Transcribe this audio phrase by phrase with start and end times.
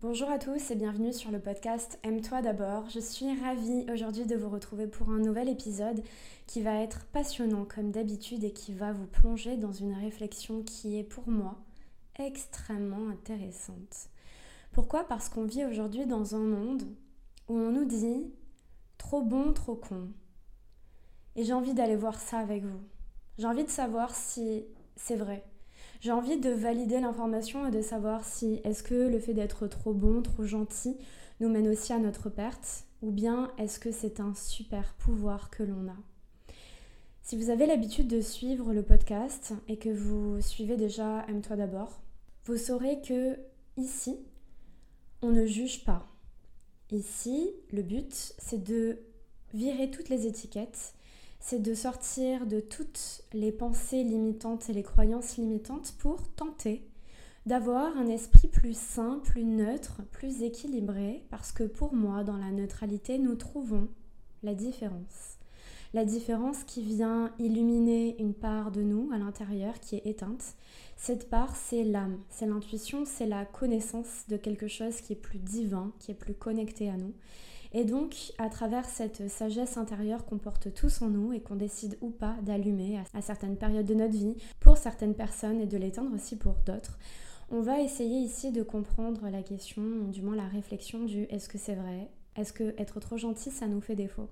[0.00, 2.88] Bonjour à tous et bienvenue sur le podcast Aime-toi d'abord.
[2.88, 6.04] Je suis ravie aujourd'hui de vous retrouver pour un nouvel épisode
[6.46, 11.00] qui va être passionnant comme d'habitude et qui va vous plonger dans une réflexion qui
[11.00, 11.56] est pour moi
[12.16, 14.08] extrêmement intéressante.
[14.70, 15.02] Pourquoi?
[15.02, 16.84] Parce qu'on vit aujourd'hui dans un monde
[17.48, 18.32] où on nous dit
[18.98, 20.12] trop bon, trop con.
[21.34, 22.80] Et j'ai envie d'aller voir ça avec vous.
[23.36, 25.44] J'ai envie de savoir si c'est vrai.
[26.00, 29.92] J'ai envie de valider l'information et de savoir si est-ce que le fait d'être trop
[29.92, 30.96] bon, trop gentil
[31.40, 35.62] nous mène aussi à notre perte ou bien est-ce que c'est un super pouvoir que
[35.62, 35.96] l'on a.
[37.22, 42.00] Si vous avez l'habitude de suivre le podcast et que vous suivez déjà Aime-toi d'abord,
[42.46, 43.36] vous saurez que
[43.76, 44.18] ici,
[45.20, 46.06] on ne juge pas.
[46.90, 48.98] Ici, le but, c'est de
[49.52, 50.94] virer toutes les étiquettes
[51.40, 56.88] c'est de sortir de toutes les pensées limitantes et les croyances limitantes pour tenter
[57.46, 62.50] d'avoir un esprit plus sain, plus neutre, plus équilibré, parce que pour moi, dans la
[62.50, 63.88] neutralité, nous trouvons
[64.42, 65.38] la différence.
[65.94, 70.56] La différence qui vient illuminer une part de nous à l'intérieur qui est éteinte.
[70.96, 75.38] Cette part, c'est l'âme, c'est l'intuition, c'est la connaissance de quelque chose qui est plus
[75.38, 77.14] divin, qui est plus connecté à nous.
[77.72, 81.98] Et donc, à travers cette sagesse intérieure qu'on porte tous en nous et qu'on décide
[82.00, 86.14] ou pas d'allumer à certaines périodes de notre vie, pour certaines personnes et de l'éteindre
[86.14, 86.98] aussi pour d'autres,
[87.50, 91.58] on va essayer ici de comprendre la question, du moins la réflexion du est-ce que
[91.58, 92.10] c'est vrai?
[92.36, 94.28] Est-ce que être trop gentil, ça nous fait défaut?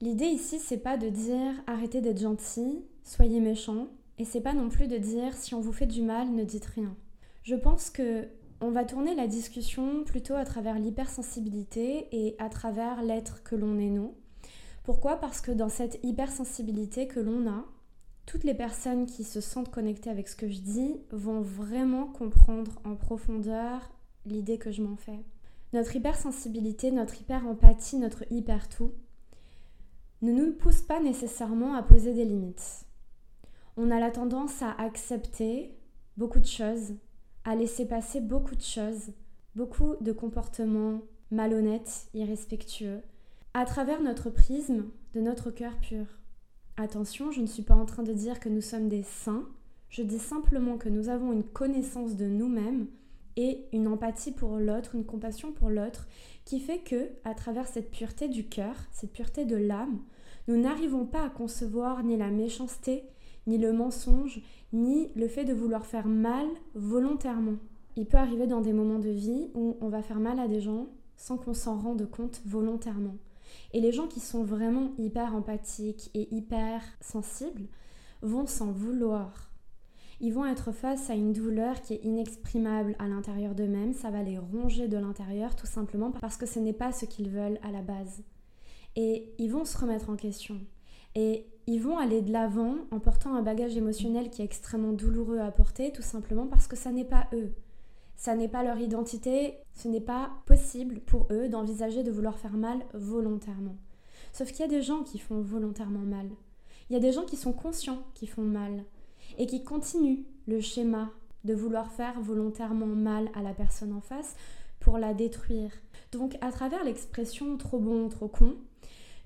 [0.00, 4.68] L'idée ici, c'est pas de dire arrêtez d'être gentil, soyez méchant, et c'est pas non
[4.68, 6.94] plus de dire si on vous fait du mal, ne dites rien.
[7.44, 8.28] Je pense que
[8.60, 13.78] on va tourner la discussion plutôt à travers l'hypersensibilité et à travers l'être que l'on
[13.78, 14.14] est nous.
[14.82, 15.16] Pourquoi?
[15.16, 17.64] Parce que dans cette hypersensibilité que l'on a,
[18.24, 22.80] toutes les personnes qui se sentent connectées avec ce que je dis vont vraiment comprendre
[22.84, 23.90] en profondeur
[24.24, 25.24] l'idée que je m'en fais.
[25.72, 28.92] Notre hypersensibilité, notre hyper-empathie, notre hyper-tout
[30.22, 32.86] ne nous pousse pas nécessairement à poser des limites.
[33.76, 35.76] On a la tendance à accepter
[36.16, 36.94] beaucoup de choses
[37.46, 39.12] à laisser passer beaucoup de choses,
[39.54, 43.00] beaucoup de comportements malhonnêtes, irrespectueux,
[43.54, 46.06] à travers notre prisme de notre cœur pur.
[46.76, 49.48] Attention, je ne suis pas en train de dire que nous sommes des saints,
[49.88, 52.88] je dis simplement que nous avons une connaissance de nous-mêmes
[53.36, 56.08] et une empathie pour l'autre, une compassion pour l'autre,
[56.44, 60.00] qui fait que, à travers cette pureté du cœur, cette pureté de l'âme,
[60.48, 63.04] nous n'arrivons pas à concevoir ni la méchanceté,
[63.46, 64.42] ni le mensonge,
[64.72, 67.56] ni le fait de vouloir faire mal volontairement.
[67.96, 70.60] Il peut arriver dans des moments de vie où on va faire mal à des
[70.60, 73.16] gens sans qu'on s'en rende compte volontairement.
[73.72, 77.66] Et les gens qui sont vraiment hyper empathiques et hyper sensibles
[78.22, 79.50] vont s'en vouloir.
[80.20, 84.22] Ils vont être face à une douleur qui est inexprimable à l'intérieur d'eux-mêmes, ça va
[84.22, 87.70] les ronger de l'intérieur tout simplement parce que ce n'est pas ce qu'ils veulent à
[87.70, 88.22] la base.
[88.94, 90.58] Et ils vont se remettre en question.
[91.16, 95.40] Et ils vont aller de l'avant en portant un bagage émotionnel qui est extrêmement douloureux
[95.40, 97.52] à porter, tout simplement parce que ça n'est pas eux.
[98.16, 102.56] Ça n'est pas leur identité, ce n'est pas possible pour eux d'envisager de vouloir faire
[102.56, 103.76] mal volontairement.
[104.32, 106.28] Sauf qu'il y a des gens qui font volontairement mal.
[106.88, 108.84] Il y a des gens qui sont conscients qui font mal
[109.38, 111.10] et qui continuent le schéma
[111.44, 114.36] de vouloir faire volontairement mal à la personne en face
[114.80, 115.72] pour la détruire.
[116.12, 118.54] Donc à travers l'expression trop bon, trop con,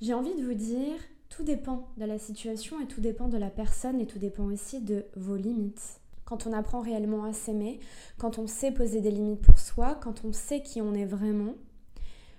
[0.00, 0.96] j'ai envie de vous dire
[1.40, 4.82] tout dépend de la situation et tout dépend de la personne et tout dépend aussi
[4.82, 5.98] de vos limites.
[6.26, 7.80] Quand on apprend réellement à s'aimer,
[8.18, 11.54] quand on sait poser des limites pour soi, quand on sait qui on est vraiment,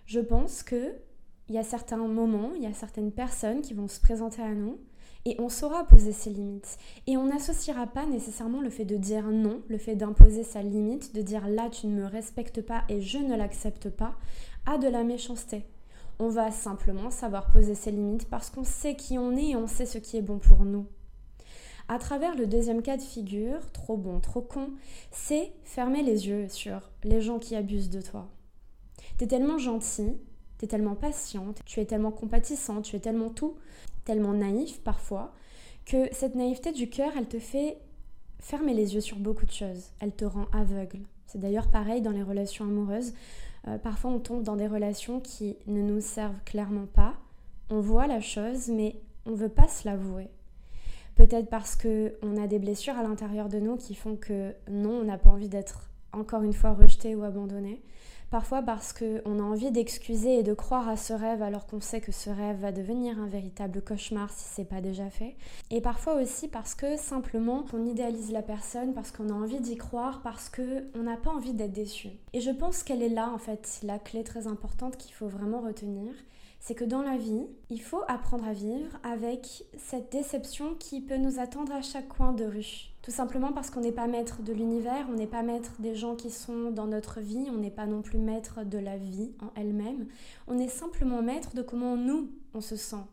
[0.06, 0.94] je pense que
[1.50, 4.54] il y a certains moments, il y a certaines personnes qui vont se présenter à
[4.54, 4.78] nous
[5.26, 6.78] et on saura poser ses limites.
[7.08, 11.16] Et on n'associera pas nécessairement le fait de dire non, le fait d'imposer sa limite,
[11.16, 14.14] de dire là tu ne me respectes pas et je ne l'accepte pas,
[14.68, 15.66] à de la méchanceté.
[16.24, 19.66] On va simplement savoir poser ses limites parce qu'on sait qui on est et on
[19.66, 20.86] sait ce qui est bon pour nous.
[21.88, 24.70] À travers le deuxième cas de figure, trop bon, trop con,
[25.10, 28.30] c'est fermer les yeux sur les gens qui abusent de toi.
[29.18, 30.16] T'es tellement gentil,
[30.60, 33.56] t'es tellement patiente, tu es tellement compatissante, tu es tellement tout,
[34.06, 35.34] tellement naïf parfois,
[35.88, 37.80] que cette naïveté du cœur, elle te fait
[38.38, 39.90] fermer les yeux sur beaucoup de choses.
[40.00, 41.00] Elle te rend aveugle.
[41.26, 43.14] C'est d'ailleurs pareil dans les relations amoureuses.
[43.68, 47.14] Euh, parfois, on tombe dans des relations qui ne nous servent clairement pas.
[47.70, 50.30] On voit la chose, mais on ne veut pas se l'avouer.
[51.16, 55.04] Peut-être parce qu'on a des blessures à l'intérieur de nous qui font que non, on
[55.04, 57.82] n'a pas envie d'être encore une fois rejeté ou abandonné.
[58.32, 62.00] Parfois parce qu'on a envie d'excuser et de croire à ce rêve alors qu'on sait
[62.00, 65.36] que ce rêve va devenir un véritable cauchemar si c'est pas déjà fait.
[65.70, 69.76] Et parfois aussi parce que simplement on idéalise la personne, parce qu'on a envie d'y
[69.76, 72.08] croire, parce qu'on n'a pas envie d'être déçu.
[72.32, 75.60] Et je pense qu'elle est là en fait, la clé très importante qu'il faut vraiment
[75.60, 76.14] retenir
[76.62, 81.18] c'est que dans la vie, il faut apprendre à vivre avec cette déception qui peut
[81.18, 82.92] nous attendre à chaque coin de rue.
[83.02, 86.16] Tout simplement parce qu'on n'est pas maître de l'univers, on n'est pas maître des gens
[86.16, 89.52] qui sont dans notre vie, on n'est pas non plus maître de la vie en
[89.60, 90.06] elle-même.
[90.48, 93.04] On est simplement maître de comment nous, on se sent,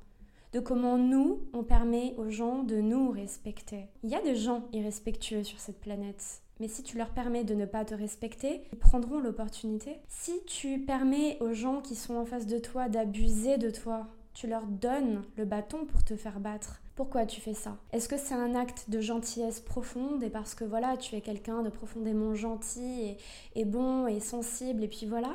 [0.52, 3.86] de comment nous, on permet aux gens de nous respecter.
[4.02, 6.42] Il y a des gens irrespectueux sur cette planète.
[6.60, 9.96] Mais si tu leur permets de ne pas te respecter, ils prendront l'opportunité.
[10.08, 14.46] Si tu permets aux gens qui sont en face de toi d'abuser de toi, tu
[14.46, 16.80] leur donnes le bâton pour te faire battre.
[16.94, 17.76] Pourquoi tu fais ça?
[17.92, 21.62] Est-ce que c'est un acte de gentillesse profonde et parce que voilà, tu es quelqu'un
[21.62, 23.16] de profondément gentil et,
[23.54, 25.34] et, bon et sensible et puis voilà?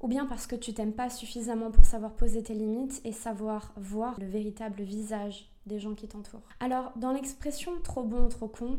[0.00, 3.72] Ou bien parce que tu t'aimes pas suffisamment pour savoir poser tes limites et savoir
[3.76, 6.48] voir le véritable visage des gens qui t'entourent?
[6.60, 8.78] Alors, dans l'expression trop bon, trop con,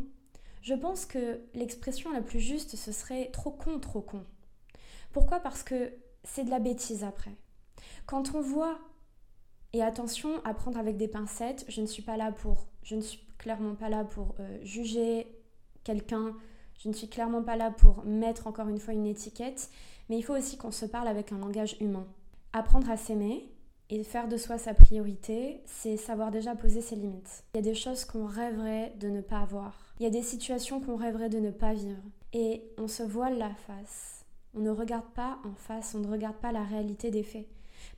[0.68, 4.26] je pense que l'expression la plus juste, ce serait trop con, trop con.
[5.14, 5.40] Pourquoi?
[5.40, 5.94] Parce que
[6.26, 7.32] c'est de la bêtise après.
[8.06, 8.78] Quand on voit,
[9.72, 13.02] et attention à prendre avec des pincettes, je ne suis pas là pour, je ne
[13.02, 15.42] suis clairement pas là pour euh, juger
[15.86, 16.36] quelqu'un,
[16.80, 19.70] je ne suis clairement pas là pour mettre encore une fois une étiquette,
[20.10, 22.08] mais il faut aussi qu'on se parle avec un langage humain.
[22.52, 23.50] Apprendre à s'aimer,
[23.90, 27.46] et faire de soi sa priorité, c'est savoir déjà poser ses limites.
[27.54, 29.87] Il y a des choses qu'on rêverait de ne pas avoir.
[30.00, 32.02] Il y a des situations qu'on rêverait de ne pas vivre.
[32.34, 34.26] Et on se voile la face.
[34.54, 37.48] On ne regarde pas en face, on ne regarde pas la réalité des faits.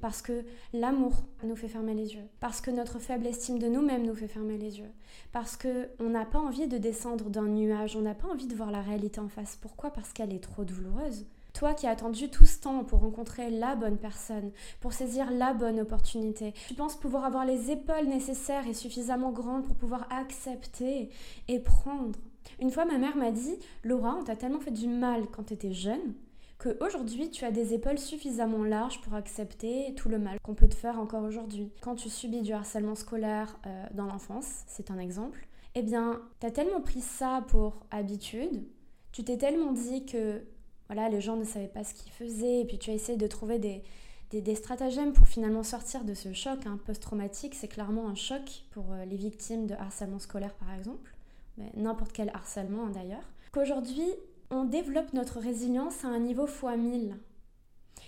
[0.02, 1.14] Parce que l'amour
[1.44, 2.28] nous fait fermer les yeux.
[2.40, 4.92] Parce que notre faible estime de nous-mêmes nous fait fermer les yeux.
[5.32, 8.72] Parce qu'on n'a pas envie de descendre d'un nuage, on n'a pas envie de voir
[8.72, 9.58] la réalité en face.
[9.58, 9.92] Pourquoi?
[9.92, 11.26] Parce qu'elle est trop douloureuse.
[11.60, 15.54] Toi qui as attendu tout ce temps pour rencontrer la bonne personne, pour saisir la
[15.54, 21.10] bonne opportunité, tu penses pouvoir avoir les épaules nécessaires et suffisamment grandes pour pouvoir accepter
[21.50, 22.18] et prendre.
[22.62, 25.54] Une fois, ma mère m'a dit Laura, on t'a tellement fait du mal quand tu
[25.54, 26.14] étais jeune
[26.60, 30.76] qu'aujourd'hui tu as des épaules suffisamment larges pour accepter tout le mal qu'on peut te
[30.76, 31.74] faire encore aujourd'hui.
[31.82, 35.46] Quand tu subis du harcèlement scolaire euh, dans l'enfance, c'est un exemple,
[35.76, 38.64] eh bien, tu as tellement pris ça pour habitude,
[39.12, 40.42] tu t'es tellement dit que
[40.90, 43.28] voilà, les gens ne savaient pas ce qu'ils faisaient, et puis tu as essayé de
[43.28, 43.84] trouver des,
[44.32, 47.54] des, stratagèmes pour finalement sortir de ce choc hein, post-traumatique.
[47.54, 51.16] C'est clairement un choc pour euh, les victimes de harcèlement scolaire, par exemple,
[51.58, 53.30] mais n'importe quel harcèlement hein, d'ailleurs.
[53.52, 54.08] Qu'aujourd'hui,
[54.50, 57.16] on développe notre résilience à un niveau fois 1000.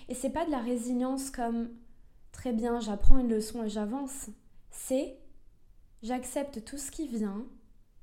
[0.09, 1.69] Et c'est pas de la résilience comme
[2.31, 4.29] très bien, j'apprends une leçon et j'avance.
[4.71, 5.17] C'est
[6.01, 7.45] j'accepte tout ce qui vient,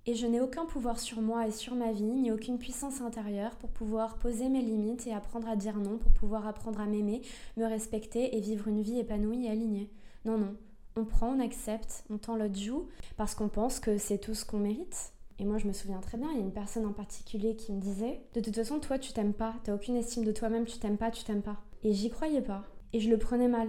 [0.09, 3.55] et je n'ai aucun pouvoir sur moi et sur ma vie, ni aucune puissance intérieure
[3.57, 7.21] pour pouvoir poser mes limites et apprendre à dire non, pour pouvoir apprendre à m'aimer,
[7.59, 9.91] me respecter et vivre une vie épanouie et alignée.
[10.25, 10.57] Non, non.
[10.97, 12.89] On prend, on accepte, on tend l'autre joue
[13.19, 15.13] parce qu'on pense que c'est tout ce qu'on mérite.
[15.39, 17.75] Et moi, je me souviens très bien, il y a une personne en particulier qui
[17.75, 20.79] me disait De toute façon, toi, tu t'aimes pas, t'as aucune estime de toi-même, tu
[20.79, 21.61] t'aimes pas, tu t'aimes pas.
[21.85, 22.65] Et j'y croyais pas.
[22.95, 23.69] Et je le prenais mal.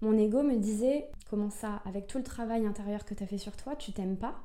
[0.00, 3.56] Mon ego me disait Comment ça, avec tout le travail intérieur que t'as fait sur
[3.56, 4.42] toi, tu t'aimes pas?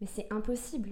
[0.00, 0.90] Mais c'est impossible.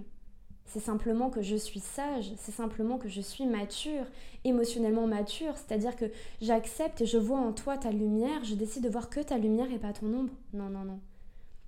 [0.65, 4.05] C'est simplement que je suis sage, c'est simplement que je suis mature,
[4.45, 6.07] émotionnellement mature, c'est-à-dire que
[6.41, 9.71] j'accepte et je vois en toi ta lumière, je décide de voir que ta lumière
[9.71, 10.33] et pas ton ombre.
[10.53, 11.01] Non, non, non.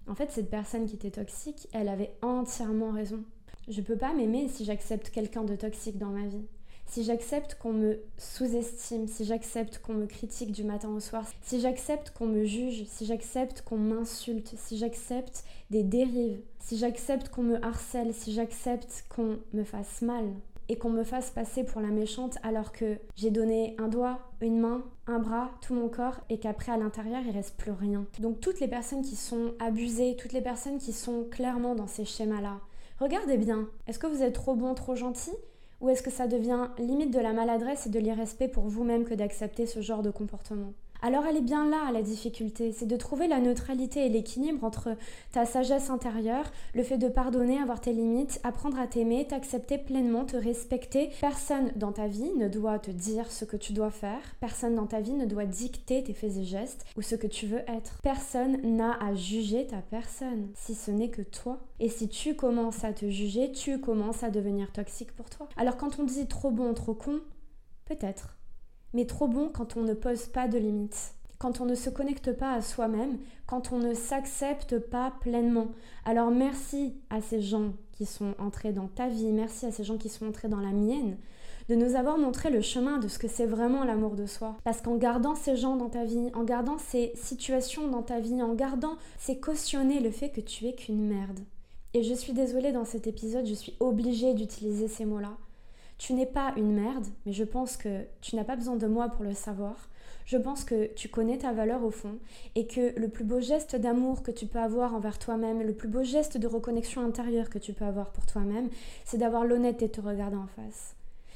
[0.08, 3.22] En fait, cette personne qui était toxique, elle avait entièrement raison.
[3.68, 6.46] Je peux pas m'aimer si j'accepte quelqu'un de toxique dans ma vie
[6.88, 11.60] si j'accepte qu'on me sous-estime, si j'accepte qu'on me critique du matin au soir, si
[11.60, 17.42] j'accepte qu'on me juge, si j'accepte qu'on m'insulte, si j'accepte des dérives, si j'accepte qu'on
[17.42, 20.24] me harcèle, si j'accepte qu'on me fasse mal
[20.70, 24.58] et qu'on me fasse passer pour la méchante alors que j'ai donné un doigt, une
[24.58, 28.06] main, un bras, tout mon corps et qu'après à l'intérieur il reste plus rien.
[28.18, 32.04] Donc toutes les personnes qui sont abusées, toutes les personnes qui sont clairement dans ces
[32.04, 32.60] schémas-là,
[32.98, 35.32] regardez bien, est-ce que vous êtes trop bon, trop gentil?
[35.80, 39.14] Ou est-ce que ça devient limite de la maladresse et de l'irrespect pour vous-même que
[39.14, 40.72] d'accepter ce genre de comportement?
[41.00, 44.96] Alors elle est bien là la difficulté, c'est de trouver la neutralité et l'équilibre entre
[45.32, 50.24] ta sagesse intérieure, le fait de pardonner, avoir tes limites, apprendre à t'aimer, t'accepter pleinement,
[50.24, 51.10] te respecter.
[51.20, 54.86] Personne dans ta vie ne doit te dire ce que tu dois faire, personne dans
[54.86, 58.00] ta vie ne doit dicter tes faits et gestes ou ce que tu veux être.
[58.02, 61.58] Personne n'a à juger ta personne, si ce n'est que toi.
[61.80, 65.48] Et si tu commences à te juger, tu commences à devenir toxique pour toi.
[65.56, 67.20] Alors quand on dit trop bon, trop con,
[67.86, 68.37] peut-être
[68.94, 72.32] mais trop bon quand on ne pose pas de limites, quand on ne se connecte
[72.32, 75.68] pas à soi-même, quand on ne s'accepte pas pleinement.
[76.04, 79.98] Alors merci à ces gens qui sont entrés dans ta vie, merci à ces gens
[79.98, 81.16] qui sont entrés dans la mienne,
[81.68, 84.56] de nous avoir montré le chemin de ce que c'est vraiment l'amour de soi.
[84.64, 88.42] Parce qu'en gardant ces gens dans ta vie, en gardant ces situations dans ta vie,
[88.42, 91.40] en gardant, c'est cautionner le fait que tu es qu'une merde.
[91.94, 95.36] Et je suis désolée dans cet épisode, je suis obligée d'utiliser ces mots-là.
[95.98, 99.08] Tu n'es pas une merde, mais je pense que tu n'as pas besoin de moi
[99.08, 99.88] pour le savoir.
[100.24, 102.18] Je pense que tu connais ta valeur au fond
[102.54, 105.88] et que le plus beau geste d'amour que tu peux avoir envers toi-même, le plus
[105.88, 108.68] beau geste de reconnexion intérieure que tu peux avoir pour toi-même,
[109.04, 110.94] c'est d'avoir l'honnêteté de te regarder en face.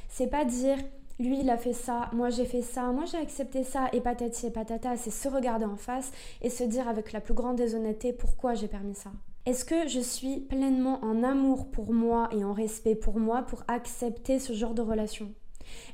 [0.09, 0.77] C'est pas dire
[1.19, 4.47] lui il a fait ça, moi j'ai fait ça, moi j'ai accepté ça et patati
[4.47, 8.13] et patata, c'est se regarder en face et se dire avec la plus grande déshonnêteté
[8.13, 9.11] pourquoi j'ai permis ça.
[9.45, 13.65] Est-ce que je suis pleinement en amour pour moi et en respect pour moi pour
[13.67, 15.33] accepter ce genre de relation?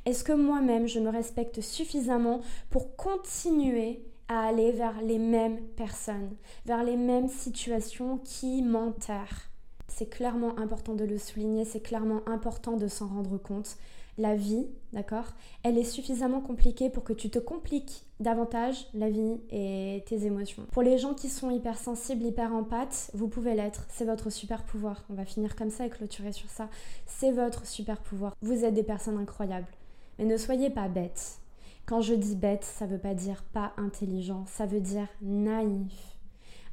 [0.05, 6.37] Est-ce que moi-même, je me respecte suffisamment pour continuer à aller vers les mêmes personnes,
[6.67, 9.51] vers les mêmes situations qui m'enterrent?
[9.87, 13.79] C'est clairement important de le souligner, c'est clairement important de s'en rendre compte
[14.19, 15.25] la vie, d'accord,
[15.63, 20.67] elle est suffisamment compliquée pour que tu te compliques davantage la vie et tes émotions.
[20.73, 23.87] Pour les gens qui sont hypersensibles, hyper empathes, vous pouvez l'être.
[23.89, 25.05] C'est votre super pouvoir.
[25.09, 26.69] On va finir comme ça et clôturer sur ça.
[27.07, 28.37] C'est votre super pouvoir.
[28.43, 29.73] Vous êtes des personnes incroyables.
[30.19, 31.39] Mais ne soyez pas bêtes.
[31.87, 36.18] Quand je dis bête, ça veut pas dire pas intelligent, ça veut dire naïf.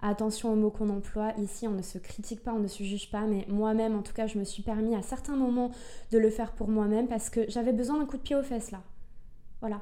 [0.07, 1.33] Attention aux mots qu'on emploie.
[1.39, 4.13] Ici, on ne se critique pas, on ne se juge pas, mais moi-même, en tout
[4.13, 5.71] cas, je me suis permis à certains moments
[6.11, 8.69] de le faire pour moi-même parce que j'avais besoin d'un coup de pied aux fesses
[8.69, 8.83] là.
[9.61, 9.81] Voilà.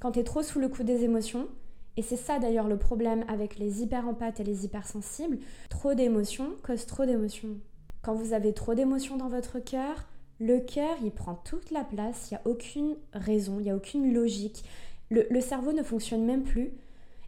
[0.00, 1.48] Quand tu es trop sous le coup des émotions,
[1.96, 6.86] et c'est ça d'ailleurs le problème avec les hyper-empathes et les hypersensibles, trop d'émotions cause
[6.86, 7.56] trop d'émotions.
[8.02, 10.06] Quand vous avez trop d'émotions dans votre cœur,
[10.38, 13.76] le cœur, il prend toute la place, il n'y a aucune raison, il n'y a
[13.76, 14.62] aucune logique.
[15.10, 16.70] Le, le cerveau ne fonctionne même plus.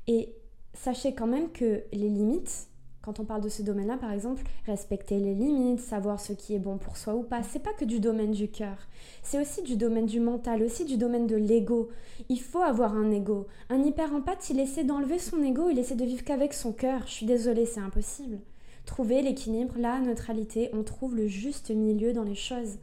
[0.07, 0.37] Et
[0.75, 2.69] sachez quand même que les limites,
[3.09, 6.59] quand on parle de ce domaine-là, par exemple, respecter les limites, savoir ce qui est
[6.59, 8.77] bon pour soi ou pas, c'est pas que du domaine du cœur.
[9.23, 11.89] C'est aussi du domaine du mental, aussi du domaine de l'ego.
[12.29, 13.47] Il faut avoir un ego.
[13.71, 17.03] Un hyper empathe, il essaie d'enlever son ego, il essaie de vivre qu'avec son cœur.
[17.07, 18.41] Je suis désolée, c'est impossible.
[18.85, 22.79] Trouver l'équilibre, la neutralité, on trouve le juste milieu dans les choses.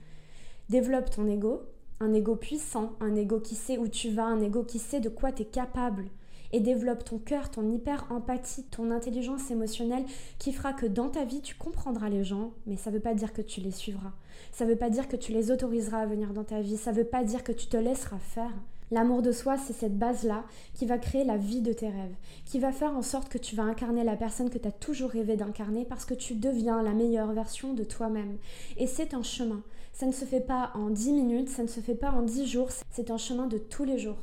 [0.69, 1.61] Développe ton ego,
[1.99, 5.09] un ego puissant, un ego qui sait où tu vas, un ego qui sait de
[5.09, 6.05] quoi tu es capable
[6.51, 10.05] et développe ton cœur, ton hyper-empathie, ton intelligence émotionnelle
[10.39, 13.13] qui fera que dans ta vie, tu comprendras les gens, mais ça ne veut pas
[13.13, 14.13] dire que tu les suivras.
[14.51, 16.77] Ça ne veut pas dire que tu les autoriseras à venir dans ta vie.
[16.77, 18.51] Ça ne veut pas dire que tu te laisseras faire.
[18.91, 20.43] L'amour de soi, c'est cette base-là
[20.75, 23.55] qui va créer la vie de tes rêves, qui va faire en sorte que tu
[23.55, 26.93] vas incarner la personne que tu as toujours rêvé d'incarner parce que tu deviens la
[26.93, 28.37] meilleure version de toi-même.
[28.77, 29.63] Et c'est un chemin.
[29.91, 32.45] Ça ne se fait pas en 10 minutes, ça ne se fait pas en 10
[32.45, 34.17] jours, c'est un chemin de tous les jours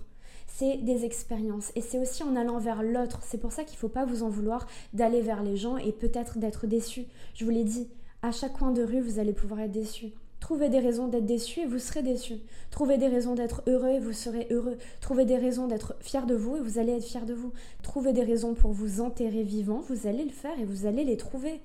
[0.54, 1.72] c'est des expériences.
[1.76, 3.20] Et c'est aussi en allant vers l'autre.
[3.22, 5.92] C'est pour ça qu'il ne faut pas vous en vouloir d'aller vers les gens et
[5.92, 7.06] peut-être d'être déçu.
[7.34, 7.88] Je vous l'ai dit,
[8.22, 10.12] à chaque coin de rue, vous allez pouvoir être déçu.
[10.40, 12.34] Trouvez des raisons d'être déçu et vous serez déçu.
[12.70, 14.76] Trouvez des raisons d'être heureux et vous serez heureux.
[15.00, 17.52] Trouvez des raisons d'être fier de vous et vous allez être fier de vous.
[17.82, 21.16] Trouvez des raisons pour vous enterrer vivant, vous allez le faire et vous allez les
[21.16, 21.60] trouver.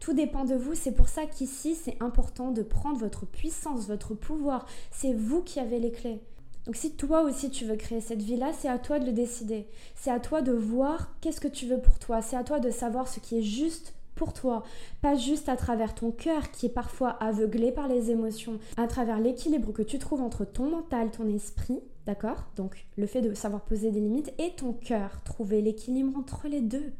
[0.00, 0.74] Tout dépend de vous.
[0.74, 4.66] C'est pour ça qu'ici, c'est important de prendre votre puissance, votre pouvoir.
[4.90, 6.20] C'est vous qui avez les clés.
[6.66, 9.66] Donc si toi aussi tu veux créer cette vie-là, c'est à toi de le décider.
[9.94, 12.20] C'est à toi de voir qu'est-ce que tu veux pour toi.
[12.20, 14.64] C'est à toi de savoir ce qui est juste pour toi,
[15.02, 19.20] pas juste à travers ton cœur qui est parfois aveuglé par les émotions, à travers
[19.20, 22.46] l'équilibre que tu trouves entre ton mental, ton esprit, d'accord?
[22.56, 26.62] Donc le fait de savoir poser des limites et ton cœur, trouver l'équilibre entre les
[26.62, 26.92] deux.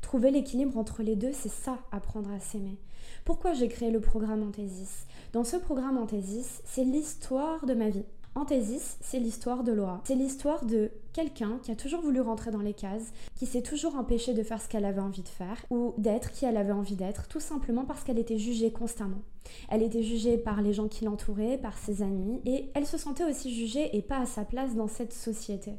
[0.00, 2.78] Trouver l'équilibre entre les deux, c'est ça, apprendre à s'aimer.
[3.24, 8.04] Pourquoi j'ai créé le programme Anthesis Dans ce programme Anthesis, c'est l'histoire de ma vie.
[8.36, 10.02] Anthésis, c'est l'histoire de Laura.
[10.04, 13.96] C'est l'histoire de quelqu'un qui a toujours voulu rentrer dans les cases, qui s'est toujours
[13.96, 16.96] empêché de faire ce qu'elle avait envie de faire, ou d'être qui elle avait envie
[16.96, 19.22] d'être, tout simplement parce qu'elle était jugée constamment.
[19.70, 23.24] Elle était jugée par les gens qui l'entouraient, par ses amis, et elle se sentait
[23.24, 25.72] aussi jugée et pas à sa place dans cette société.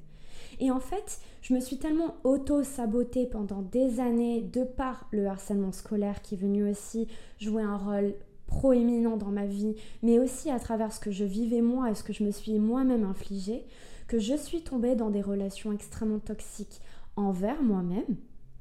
[0.59, 5.71] Et en fait, je me suis tellement auto-sabotée pendant des années de par le harcèlement
[5.71, 7.07] scolaire qui est venu aussi
[7.39, 8.15] jouer un rôle
[8.47, 12.03] proéminent dans ma vie, mais aussi à travers ce que je vivais moi et ce
[12.03, 13.65] que je me suis moi-même infligé,
[14.07, 16.81] que je suis tombée dans des relations extrêmement toxiques
[17.15, 18.15] envers moi-même.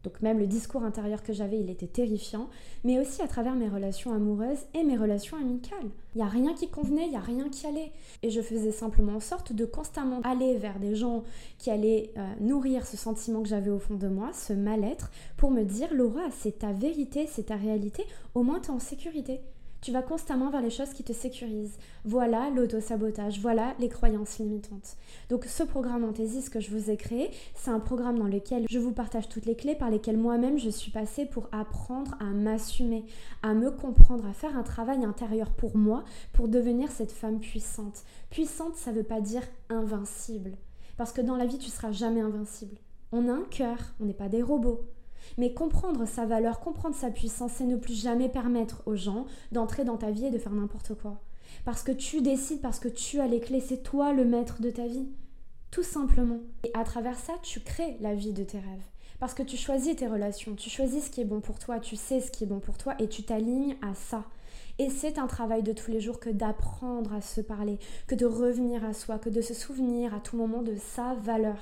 [0.06, 2.48] Donc même le discours intérieur que j'avais, il était terrifiant,
[2.84, 5.90] mais aussi à travers mes relations amoureuses et mes relations amicales.
[6.14, 7.90] Il n'y a rien qui convenait, il n'y a rien qui allait.
[8.22, 11.24] Et je faisais simplement en sorte de constamment aller vers des gens
[11.58, 15.50] qui allaient euh, nourrir ce sentiment que j'avais au fond de moi, ce mal-être, pour
[15.50, 18.04] me dire, Laura, c'est ta vérité, c'est ta réalité,
[18.36, 19.40] au moins tu es en sécurité.
[19.80, 21.78] Tu vas constamment vers les choses qui te sécurisent.
[22.04, 24.96] Voilà l'auto-sabotage, voilà les croyances limitantes.
[25.28, 28.78] Donc ce programme Anthésiste que je vous ai créé, c'est un programme dans lequel je
[28.78, 33.04] vous partage toutes les clés par lesquelles moi-même je suis passée pour apprendre à m'assumer,
[33.42, 38.04] à me comprendre, à faire un travail intérieur pour moi, pour devenir cette femme puissante.
[38.30, 40.56] Puissante, ça ne veut pas dire invincible.
[40.96, 42.76] Parce que dans la vie, tu seras jamais invincible.
[43.12, 44.80] On a un cœur, on n'est pas des robots.
[45.38, 49.84] Mais comprendre sa valeur, comprendre sa puissance, c'est ne plus jamais permettre aux gens d'entrer
[49.84, 51.20] dans ta vie et de faire n'importe quoi.
[51.64, 54.70] Parce que tu décides, parce que tu as les clés, c'est toi le maître de
[54.70, 55.08] ta vie.
[55.70, 56.40] Tout simplement.
[56.64, 58.90] Et à travers ça, tu crées la vie de tes rêves.
[59.18, 61.96] Parce que tu choisis tes relations, tu choisis ce qui est bon pour toi, tu
[61.96, 64.24] sais ce qui est bon pour toi et tu t'alignes à ça.
[64.78, 68.26] Et c'est un travail de tous les jours que d'apprendre à se parler, que de
[68.26, 71.56] revenir à soi, que de se souvenir à tout moment de sa valeur.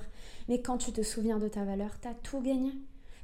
[0.48, 2.72] Mais quand tu te souviens de ta valeur, tu as tout gagné.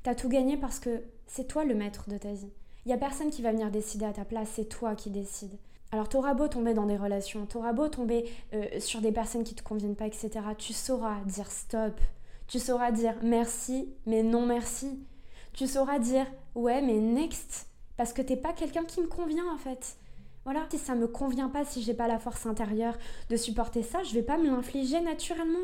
[0.02, 2.50] T'as tout gagné parce que c'est toi le maître de ta vie.
[2.84, 5.58] Il n'y a personne qui va venir décider à ta place, c'est toi qui décides.
[5.92, 9.54] Alors t'auras beau tomber dans des relations, t'auras beau tomber euh, sur des personnes qui
[9.54, 10.30] te conviennent pas, etc.
[10.56, 12.00] Tu sauras dire stop.
[12.46, 15.04] Tu sauras dire merci, mais non merci.
[15.52, 17.66] Tu sauras dire ouais, mais next.
[17.96, 19.96] Parce que t'es pas quelqu'un qui me convient en fait.
[20.44, 22.96] Voilà, si ça me convient pas, si j'ai pas la force intérieure
[23.28, 25.58] de supporter ça, je vais pas me l'infliger naturellement.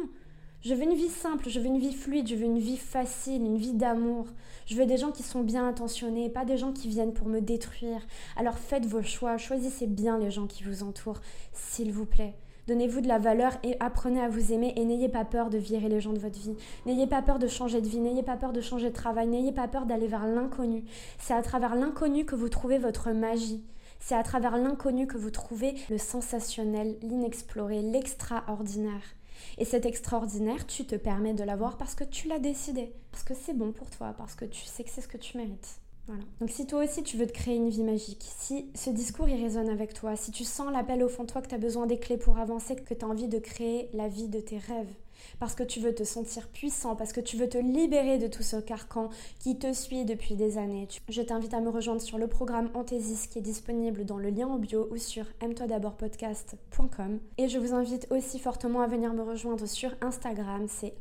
[0.66, 3.40] Je veux une vie simple, je veux une vie fluide, je veux une vie facile,
[3.44, 4.26] une vie d'amour.
[4.66, 7.40] Je veux des gens qui sont bien intentionnés, pas des gens qui viennent pour me
[7.40, 8.04] détruire.
[8.36, 11.20] Alors faites vos choix, choisissez bien les gens qui vous entourent,
[11.52, 12.34] s'il vous plaît.
[12.66, 15.88] Donnez-vous de la valeur et apprenez à vous aimer et n'ayez pas peur de virer
[15.88, 16.56] les gens de votre vie.
[16.84, 19.52] N'ayez pas peur de changer de vie, n'ayez pas peur de changer de travail, n'ayez
[19.52, 20.82] pas peur d'aller vers l'inconnu.
[21.20, 23.62] C'est à travers l'inconnu que vous trouvez votre magie.
[24.00, 29.14] C'est à travers l'inconnu que vous trouvez le sensationnel, l'inexploré, l'extraordinaire.
[29.58, 33.34] Et cet extraordinaire, tu te permets de l'avoir parce que tu l'as décidé, parce que
[33.34, 35.80] c'est bon pour toi, parce que tu sais que c'est ce que tu mérites.
[36.06, 36.22] Voilà.
[36.40, 39.42] Donc si toi aussi tu veux te créer une vie magique, si ce discours il
[39.42, 41.86] résonne avec toi, si tu sens l'appel au fond de toi que tu as besoin
[41.86, 44.92] des clés pour avancer, que tu as envie de créer la vie de tes rêves,
[45.38, 48.42] parce que tu veux te sentir puissant, parce que tu veux te libérer de tout
[48.42, 50.88] ce carcan qui te suit depuis des années.
[51.08, 54.48] Je t'invite à me rejoindre sur le programme Anthesis qui est disponible dans le lien
[54.48, 57.20] en bio ou sur aime-toi d'abord podcast.com.
[57.38, 60.94] Et je vous invite aussi fortement à venir me rejoindre sur Instagram, c'est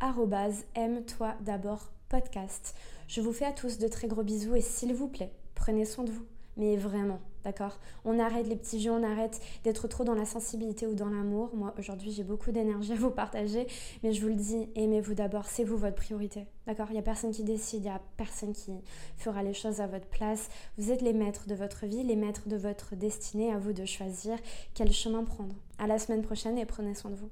[0.76, 2.76] aime-toi d'abord podcast.
[3.08, 6.04] Je vous fais à tous de très gros bisous et s'il vous plaît, prenez soin
[6.04, 10.14] de vous mais vraiment, d'accord On arrête les petits jeux, on arrête d'être trop dans
[10.14, 11.52] la sensibilité ou dans l'amour.
[11.54, 13.68] Moi, aujourd'hui, j'ai beaucoup d'énergie à vous partager,
[14.04, 17.04] mais je vous le dis, aimez-vous d'abord, c'est vous votre priorité, d'accord Il n'y a
[17.04, 18.72] personne qui décide, il n'y a personne qui
[19.18, 20.50] fera les choses à votre place.
[20.78, 23.86] Vous êtes les maîtres de votre vie, les maîtres de votre destinée, à vous de
[23.86, 24.38] choisir
[24.74, 25.56] quel chemin prendre.
[25.78, 27.30] À la semaine prochaine et prenez soin de vous.